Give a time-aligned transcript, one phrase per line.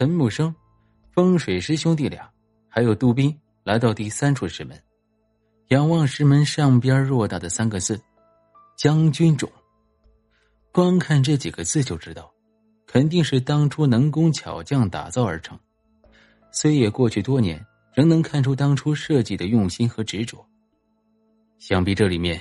[0.00, 0.54] 陈木生、
[1.12, 2.26] 风水师兄弟俩，
[2.70, 4.74] 还有杜宾来到第三处石门，
[5.68, 8.00] 仰望石门上边偌大的三个字
[8.78, 9.46] “将军冢”。
[10.72, 12.32] 光看这几个字就知道，
[12.86, 15.58] 肯定是当初能工巧匠打造而成。
[16.50, 17.62] 虽也过去多年，
[17.92, 20.42] 仍能看出当初设计的用心和执着。
[21.58, 22.40] 想必这里面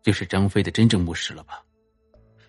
[0.00, 1.60] 就是张飞的真正墓室了吧？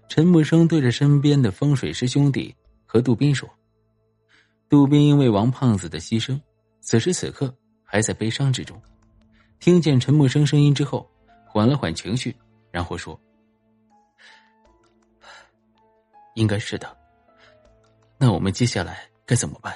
[0.07, 2.55] 陈木生对着身边的风水师兄弟
[2.85, 3.49] 和杜宾说。
[4.71, 6.39] 杜宾因为王胖子的牺牲，
[6.79, 7.53] 此时此刻
[7.83, 8.81] 还在悲伤之中。
[9.59, 11.11] 听见陈木生声音之后，
[11.45, 12.33] 缓了缓情绪，
[12.71, 13.19] 然后说
[16.35, 16.97] ：“应该是的。
[18.17, 19.75] 那我们接下来该怎么办？”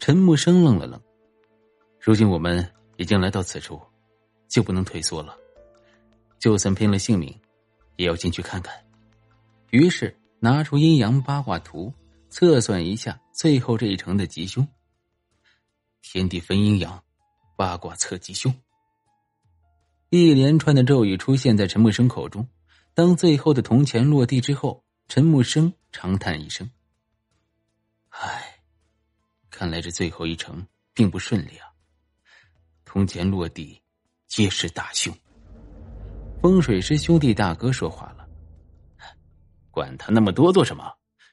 [0.00, 1.00] 陈木生愣了愣，
[2.00, 3.80] 如今我们已经来到此处，
[4.48, 5.36] 就不能退缩了。
[6.40, 7.32] 就算拼了性命，
[7.94, 8.74] 也要进去看看。
[9.70, 11.94] 于是拿出阴阳八卦图。
[12.32, 14.66] 测算一下最后这一程的吉凶。
[16.00, 17.04] 天地分阴阳，
[17.56, 18.52] 八卦测吉凶。
[20.08, 22.48] 一连串的咒语出现在陈木生口中。
[22.94, 26.70] 当最后的铜钱落地之后，陈木生长叹一声
[28.08, 28.60] ：“唉，
[29.50, 31.68] 看来这最后一程并不顺利啊。
[32.86, 33.78] 铜钱落地，
[34.26, 35.14] 皆是大凶。”
[36.40, 38.26] 风水师兄弟大哥说话了
[39.70, 40.90] ：“管他那么多做什么？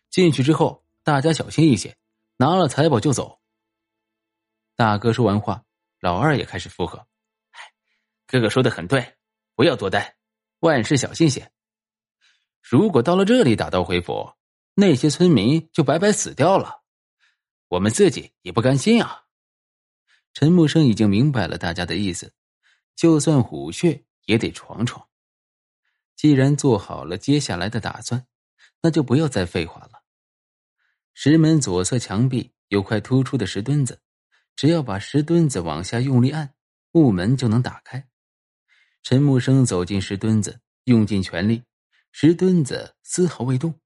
[0.09, 1.95] 进去之后。”大家小心一些，
[2.37, 3.39] 拿了财宝就走。
[4.75, 5.63] 大哥说完话，
[5.99, 7.07] 老二也开始附和
[8.27, 9.17] ：“哥哥说的很对，
[9.55, 10.15] 不要多待，
[10.59, 11.51] 万事小心些。
[12.61, 14.33] 如果到了这里打道回府，
[14.75, 16.83] 那些村民就白白死掉了，
[17.67, 19.25] 我们自己也不甘心啊。”
[20.33, 22.33] 陈木生已经明白了大家的意思，
[22.95, 25.07] 就算虎穴也得闯闯。
[26.15, 28.27] 既然做好了接下来的打算，
[28.81, 29.98] 那就不要再废话了。
[31.21, 33.99] 石门左侧墙壁有块突出的石墩子，
[34.55, 36.53] 只要把石墩子往下用力按，
[36.93, 38.07] 木门就能打开。
[39.03, 41.63] 陈木生走进石墩子，用尽全力，
[42.13, 43.77] 石墩子丝毫未动。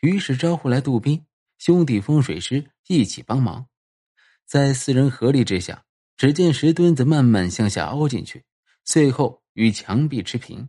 [0.00, 1.26] 于是招呼来杜宾
[1.58, 3.66] 兄弟风水师一起帮忙，
[4.46, 5.84] 在四人合力之下，
[6.16, 8.44] 只见石墩子慢慢向下凹进去，
[8.84, 10.68] 最后与墙壁持平。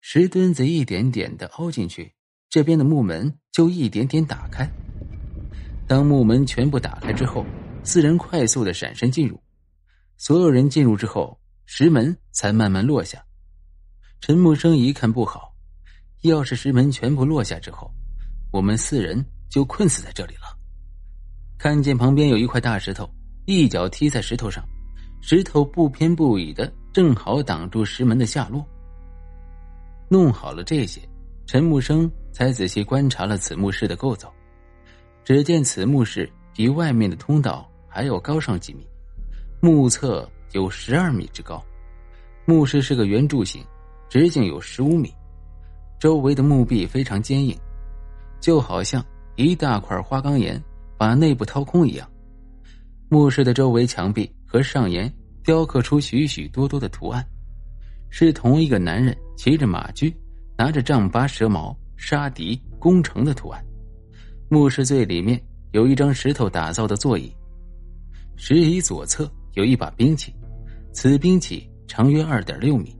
[0.00, 2.14] 石墩子一点点的凹进去，
[2.48, 4.70] 这边的木门就一点点打开。
[5.86, 7.46] 当木门全部打开之后，
[7.84, 9.40] 四人快速的闪身进入。
[10.16, 13.22] 所有人进入之后，石门才慢慢落下。
[14.20, 15.54] 陈木生一看不好，
[16.22, 17.88] 要是石门全部落下之后，
[18.50, 20.56] 我们四人就困死在这里了。
[21.58, 23.08] 看见旁边有一块大石头，
[23.44, 24.64] 一脚踢在石头上，
[25.20, 28.66] 石头不偏不倚的正好挡住石门的下落。
[30.08, 31.00] 弄好了这些，
[31.46, 34.32] 陈木生才仔细观察了此墓室的构造。
[35.26, 38.86] 只见此墓室比外面的通道还要高上几米，
[39.60, 41.60] 目测有十二米之高。
[42.44, 43.60] 墓室是个圆柱形，
[44.08, 45.12] 直径有十五米，
[45.98, 47.58] 周围的墓壁非常坚硬，
[48.40, 49.04] 就好像
[49.34, 50.62] 一大块花岗岩
[50.96, 52.08] 把内部掏空一样。
[53.08, 57.26] 墓室的周围墙壁和上沿雕刻出许许多多的图案，
[58.10, 60.14] 是同一个男人骑着马驹，
[60.56, 63.60] 拿着丈八蛇矛杀敌攻城的图案。
[64.48, 65.40] 墓室最里面
[65.72, 67.32] 有一张石头打造的座椅，
[68.36, 70.32] 石椅左侧有一把兵器，
[70.92, 72.96] 此兵器长约二点六米，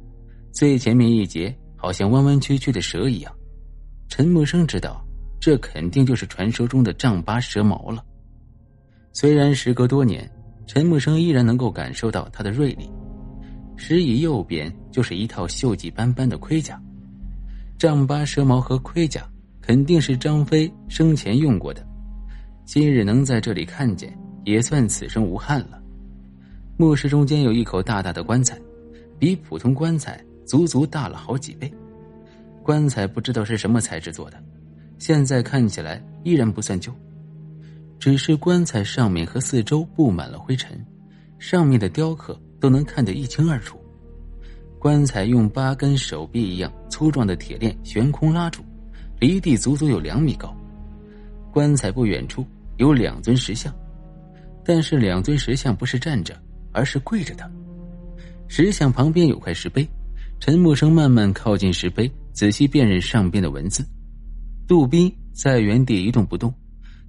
[0.50, 3.32] 最前面一节好像弯弯曲曲的蛇一样。
[4.08, 5.06] 陈木生知道，
[5.40, 8.04] 这肯定就是传说中的丈八蛇矛了。
[9.12, 10.28] 虽然时隔多年，
[10.66, 12.90] 陈木生依然能够感受到它的锐利。
[13.76, 16.80] 石椅右边就是一套锈迹斑斑的盔甲，
[17.78, 19.28] 丈八蛇矛和盔甲。
[19.66, 21.84] 肯定是张飞生前用过的，
[22.64, 25.82] 今日能在这里看见，也算此生无憾了。
[26.76, 28.56] 墓室中间有一口大大的棺材，
[29.18, 31.68] 比普通棺材足足大了好几倍。
[32.62, 34.40] 棺材不知道是什么材质做的，
[34.98, 36.92] 现在看起来依然不算旧，
[37.98, 40.80] 只是棺材上面和四周布满了灰尘，
[41.40, 43.76] 上面的雕刻都能看得一清二楚。
[44.78, 48.62] 棺材用八根手臂一样粗壮的铁链悬空拉住。
[49.18, 50.54] 离地足足有两米高，
[51.52, 52.46] 棺材不远处
[52.76, 53.74] 有两尊石像，
[54.64, 56.40] 但是两尊石像不是站着，
[56.72, 57.50] 而是跪着的。
[58.48, 59.88] 石像旁边有块石碑，
[60.38, 63.84] 陈木生慢慢靠近石碑，仔细辨认上边的文字。
[64.68, 66.52] 杜宾在原地一动不动，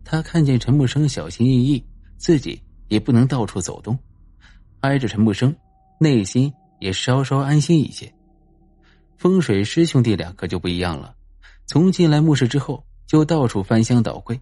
[0.03, 1.83] 他看见陈木生小心翼翼，
[2.17, 3.97] 自己也不能到处走动，
[4.79, 5.53] 挨着陈木生，
[5.99, 8.11] 内心也稍稍安心一些。
[9.17, 11.13] 风水师兄弟俩可就不一样了。
[11.67, 14.39] 从进来墓室之后，就到处翻箱倒柜，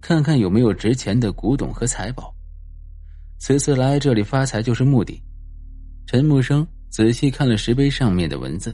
[0.00, 2.32] 看看有没有值钱的古董和财宝。
[3.38, 5.20] 此次来这里发财就是目的。
[6.06, 8.72] 陈木生仔细看了石碑上面的文字，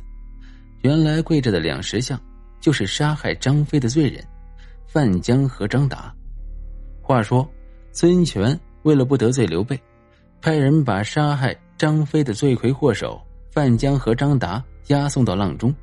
[0.82, 2.20] 原来跪着的两石像
[2.60, 4.22] 就是杀害张飞的罪人
[4.86, 6.14] 范江和张达。
[7.00, 7.48] 话说，
[7.92, 9.80] 孙权为了不得罪刘备，
[10.42, 13.18] 派人把杀害张飞的罪魁祸首
[13.50, 15.74] 范江和张达押送到阆中。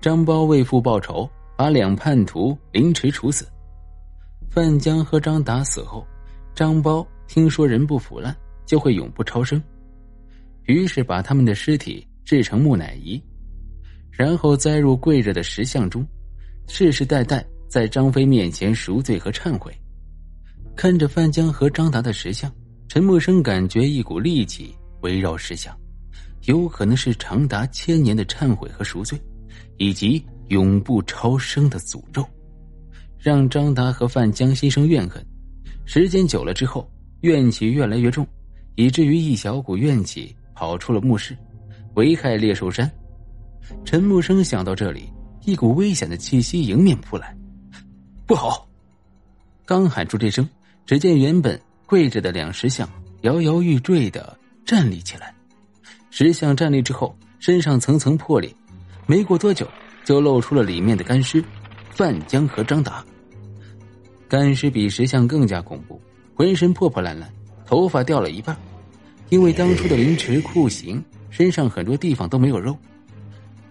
[0.00, 3.46] 张苞为父报仇，把两叛徒凌迟处死。
[4.48, 6.06] 范江和张达死后，
[6.54, 9.62] 张苞听说人不腐烂就会永不超生，
[10.64, 13.22] 于是把他们的尸体制成木乃伊，
[14.10, 16.06] 然后栽入跪着的石像中，
[16.66, 19.70] 世世代代在张飞面前赎罪和忏悔。
[20.74, 22.50] 看着范江和张达的石像，
[22.88, 25.78] 陈默生感觉一股戾气围绕石像，
[26.46, 29.20] 有可能是长达千年的忏悔和赎罪，
[29.76, 32.26] 以及永不超生的诅咒，
[33.18, 35.24] 让张达和范江心生怨恨。
[35.84, 38.26] 时间久了之后，怨气越来越重，
[38.76, 41.36] 以至于一小股怨气跑出了墓室，
[41.94, 42.90] 危害猎兽山。
[43.84, 45.12] 陈木生想到这里，
[45.44, 47.36] 一股危险的气息迎面扑来，
[48.26, 48.68] 不好！
[49.64, 50.48] 刚喊出这声。
[50.86, 52.88] 只见原本跪着的两石像
[53.20, 55.32] 摇摇欲坠的站立起来，
[56.10, 58.52] 石像站立之后，身上层层破裂，
[59.06, 59.68] 没过多久
[60.04, 61.44] 就露出了里面的干尸
[61.90, 63.04] 范江和张达。
[64.28, 66.00] 干尸比石像更加恐怖，
[66.34, 67.28] 浑身破破烂烂，
[67.66, 68.56] 头发掉了一半，
[69.28, 72.76] 因为当初的凌迟酷刑，身上很多地方都没有肉。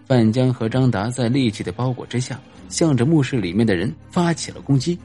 [0.06, 2.38] 范江和张达在戾气的包裹之下，
[2.68, 4.98] 向着墓室里面的人发起了攻击。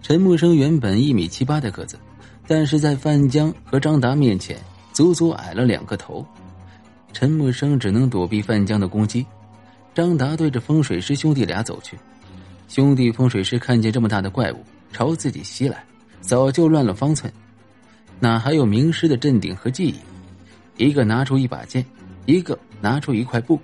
[0.00, 1.98] 陈木生原本一米七八的个子，
[2.46, 4.56] 但是在范江和张达面前，
[4.92, 6.24] 足足矮了两个头。
[7.14, 9.24] 陈木生只能躲避范江的攻击。
[9.94, 11.96] 张达对着风水师兄弟俩走去，
[12.68, 15.84] 兄弟风水师看见这么大的怪物朝自己袭来，
[16.20, 17.32] 早就乱了方寸，
[18.18, 19.94] 哪还有名师的镇定和记忆？
[20.84, 21.86] 一个拿出一把剑，
[22.26, 23.60] 一个拿出一块布，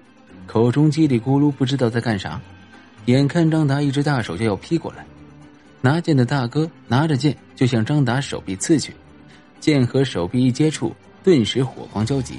[0.47, 2.41] 口中叽里咕噜不知道在干啥。
[3.07, 5.05] 眼看张达一只大手就要劈过来。
[5.81, 8.95] 拿剑的大哥拿着剑就向张达手臂刺去，
[9.59, 10.95] 剑和手臂一接触，
[11.25, 12.37] 顿时火光交集。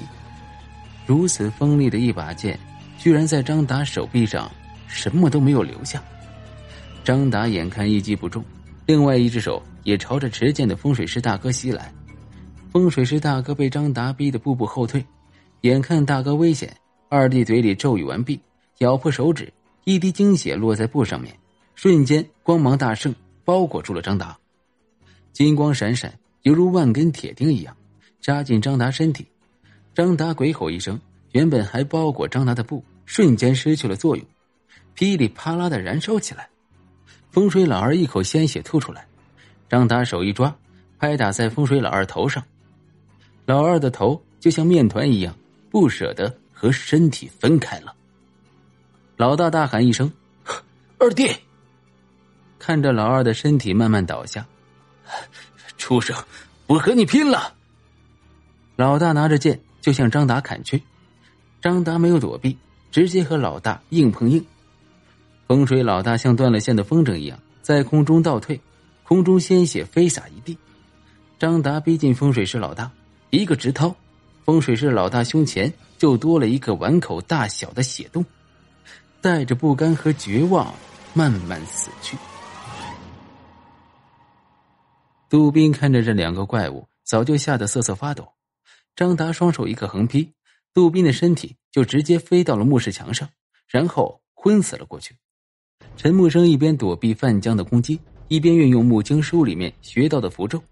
[1.06, 2.58] 如此锋利的一把剑，
[2.98, 4.50] 居然在张达手臂上
[4.86, 6.02] 什么都没有留下。
[7.04, 8.44] 张达眼看一击不中，
[8.86, 11.92] 另外一只手也朝着持剑的风水师大哥袭来。
[12.70, 15.04] 风水师大哥被张达逼得步步后退，
[15.62, 16.74] 眼看大哥危险，
[17.08, 18.40] 二弟嘴里咒语完毕，
[18.78, 19.52] 咬破手指，
[19.84, 21.36] 一滴精血落在布上面，
[21.74, 23.14] 瞬间光芒大盛。
[23.44, 24.38] 包裹住了张达，
[25.32, 27.76] 金光闪闪，犹如万根铁钉一样
[28.20, 29.26] 扎进张达身体。
[29.94, 30.98] 张达鬼吼一声，
[31.32, 34.24] 原本还包裹张达的布瞬间失去了作用，
[34.94, 36.48] 噼里啪啦的燃烧起来。
[37.30, 39.06] 风水老二一口鲜血吐出来，
[39.68, 40.54] 张达手一抓，
[40.98, 42.42] 拍打在风水老二头上，
[43.44, 45.36] 老二的头就像面团一样
[45.70, 47.94] 不舍得和身体分开了。
[49.16, 50.10] 老大大喊一声
[50.98, 51.30] ：“二弟！”
[52.58, 54.46] 看着老二的身体慢慢倒下，
[55.76, 56.16] 畜生，
[56.66, 57.54] 我和你拼了！
[58.76, 60.82] 老大拿着剑就向张达砍去，
[61.60, 62.56] 张达没有躲避，
[62.90, 64.42] 直接和老大硬碰硬。
[65.46, 68.58] 风水老大像断了线的风筝一样在空中倒退，
[69.02, 70.56] 空中鲜血飞洒一地。
[71.38, 72.90] 张达逼近风水师老大，
[73.30, 73.94] 一个直掏，
[74.44, 78.24] 风水师老大胸前就多了一个碗口大小的血洞，
[79.20, 80.72] 带着不甘和绝望
[81.12, 82.16] 慢慢死去。
[85.28, 88.28] 杜宾看着这两个怪物，早就吓得瑟瑟发抖。
[88.94, 90.32] 张达双手一个横劈，
[90.74, 93.28] 杜宾的身体就直接飞到了墓室墙上，
[93.66, 95.16] 然后昏死了过去。
[95.96, 100.62] 陈木生一边躲避范江的攻击，一边运用木经书里面学到的符咒，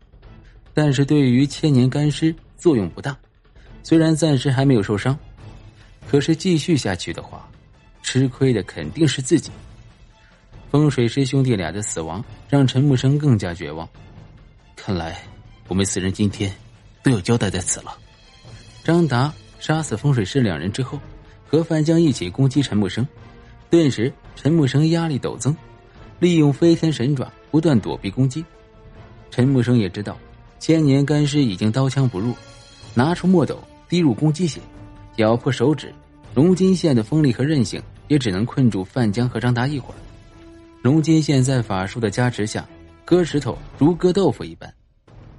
[0.75, 3.17] 但是对于千年干尸作用不大。
[3.83, 5.19] 虽然暂时还没有受伤，
[6.07, 7.51] 可是继续下去的话，
[8.03, 9.51] 吃亏的肯定是自己。
[10.71, 13.89] 风水师兄弟俩的死亡让陈木生更加绝望。
[14.77, 15.23] 看来，
[15.69, 16.55] 我们四人今天
[17.03, 17.97] 都要交代在此了。
[18.83, 20.99] 张达杀死风水师两人之后，
[21.47, 23.07] 和范江一起攻击陈木生，
[23.69, 25.55] 顿时陈木生压力陡增，
[26.19, 28.45] 利用飞天神爪不断躲避攻击。
[29.31, 30.19] 陈木生也知道
[30.59, 32.35] 千年干尸已经刀枪不入，
[32.95, 34.61] 拿出墨斗滴入攻击血，
[35.17, 35.93] 咬破手指。
[36.35, 39.97] 龙金线的锋利和韧性也只能困住范江和张达一会儿。
[40.81, 42.67] 龙金线在法术的加持下。
[43.03, 44.73] 割石头如割豆腐一般，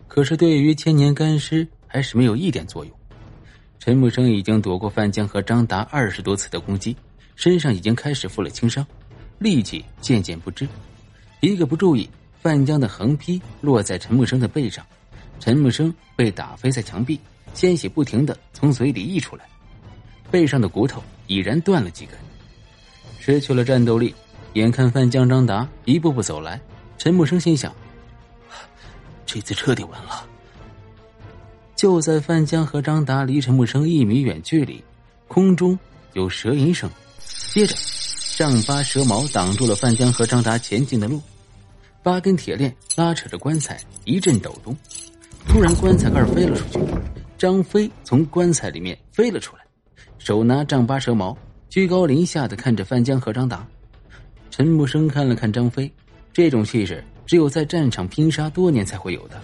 [0.09, 2.93] 可是对于千年干尸还是没有一点作用。
[3.83, 6.95] 陈木生已经躲过范江和张达二十多次的攻击，
[7.35, 8.85] 身上已经开始负了轻伤，
[9.39, 10.67] 力气渐渐不支，
[11.39, 12.07] 一个不注意
[12.39, 14.85] 范江的横劈落在陈木生的背上，
[15.39, 17.19] 陈木生被打飞在墙壁，
[17.55, 19.45] 鲜血不停的从嘴里溢出来，
[20.29, 22.15] 背上的骨头已然断了几根，
[23.19, 24.13] 失去了战斗力。
[24.53, 26.61] 眼看范江、张达一步步走来，
[26.99, 27.73] 陈木生心想：
[29.25, 30.27] 这次彻底完了。
[31.81, 34.83] 就在范江和张达离陈木生一米远距离，
[35.27, 35.75] 空中
[36.13, 36.87] 有蛇吟声，
[37.51, 37.75] 接着
[38.37, 41.19] 丈八蛇矛挡住了范江和张达前进的路。
[42.03, 44.77] 八根铁链拉扯着棺材一阵抖动，
[45.47, 46.79] 突然棺材盖飞了出去，
[47.35, 49.63] 张飞从棺材里面飞了出来，
[50.19, 51.35] 手拿丈八蛇矛，
[51.67, 53.67] 居高临下的看着范江和张达。
[54.51, 55.91] 陈木生看了看张飞，
[56.31, 59.41] 这种气势只有在战场拼杀多年才会有的。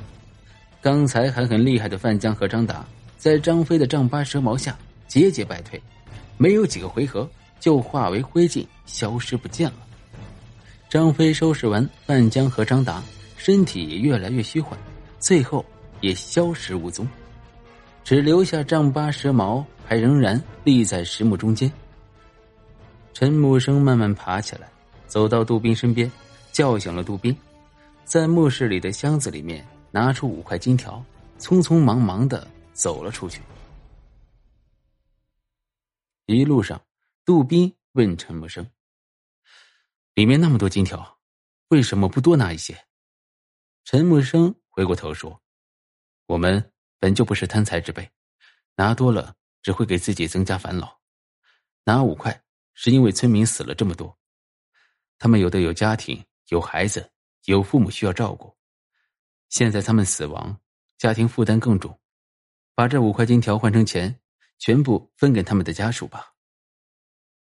[0.88, 2.86] 刚才还很厉害的范江和张达，
[3.18, 4.74] 在张飞的丈八蛇矛下
[5.06, 5.78] 节节败退，
[6.38, 7.30] 没有几个回合
[7.60, 9.80] 就化为灰烬，消失不见了。
[10.88, 13.04] 张飞收拾完范江和张达，
[13.36, 14.80] 身体也越来越虚幻，
[15.20, 15.66] 最后
[16.00, 17.06] 也消失无踪，
[18.06, 21.70] 只留下丈八蛇矛还仍然立在石墓中间。
[23.14, 24.70] 陈木生慢慢爬起来，
[25.06, 26.10] 走到杜宾身边，
[26.54, 27.36] 叫醒了杜宾，
[28.06, 31.04] 在墓室里的箱子里面拿出五块金条，
[31.40, 33.42] 匆匆忙忙的走了出去。
[36.26, 36.82] 一路上，
[37.24, 38.70] 杜宾问陈木生。
[40.14, 41.20] 里面那么多金条，
[41.70, 42.86] 为什么不多拿一些？
[43.86, 45.42] 陈木生回过头说
[46.28, 48.10] ：“我们本就不是贪财之辈，
[48.76, 51.00] 拿多了只会给自己增加烦恼。
[51.86, 54.18] 拿五块是因为村民死了这么多，
[55.18, 57.10] 他们有的有家庭、有孩子、
[57.46, 58.57] 有父母需要照顾，
[59.50, 60.58] 现在他们死亡，
[60.98, 61.98] 家庭负担更重。
[62.76, 64.20] 把这五块金条换成钱，
[64.60, 66.34] 全部分给他们的家属吧。”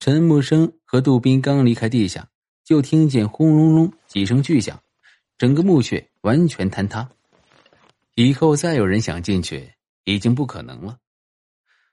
[0.01, 2.29] 陈木生和杜宾刚离开地下。
[2.67, 4.83] 就听见轰隆隆几声巨响，
[5.39, 7.09] 整个墓穴完全坍塌。
[8.17, 9.73] 以后再有人想进去，
[10.03, 10.99] 已经不可能了。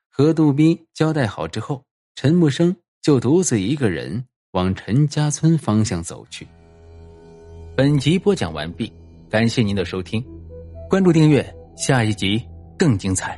[0.10, 6.48] 和杜宾交代好之后，陈木生就独自一个人往陈家村方向走去。
[7.78, 8.92] 本集播讲完毕，
[9.34, 10.24] 感谢您的收听，
[10.88, 11.44] 关注订阅，
[11.76, 12.40] 下一集
[12.78, 13.36] 更精彩。